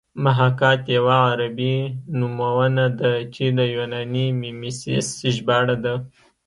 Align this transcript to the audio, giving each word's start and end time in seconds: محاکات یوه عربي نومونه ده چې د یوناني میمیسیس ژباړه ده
محاکات 0.25 0.81
یوه 0.95 1.15
عربي 1.29 1.75
نومونه 2.19 2.85
ده 2.99 3.11
چې 3.33 3.45
د 3.57 3.59
یوناني 3.75 4.25
میمیسیس 4.41 5.07
ژباړه 5.35 5.75
ده 5.83 5.95